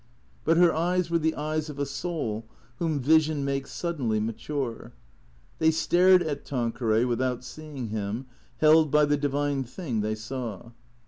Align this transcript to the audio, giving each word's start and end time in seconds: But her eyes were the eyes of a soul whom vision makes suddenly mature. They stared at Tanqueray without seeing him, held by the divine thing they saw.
But 0.45 0.57
her 0.57 0.73
eyes 0.73 1.11
were 1.11 1.19
the 1.19 1.35
eyes 1.35 1.69
of 1.69 1.77
a 1.77 1.85
soul 1.85 2.43
whom 2.79 2.99
vision 2.99 3.45
makes 3.45 3.69
suddenly 3.69 4.19
mature. 4.19 4.93
They 5.59 5.69
stared 5.69 6.23
at 6.23 6.43
Tanqueray 6.43 7.05
without 7.05 7.43
seeing 7.43 7.89
him, 7.89 8.25
held 8.57 8.89
by 8.89 9.05
the 9.05 9.15
divine 9.15 9.63
thing 9.63 10.01
they 10.01 10.15
saw. 10.15 10.71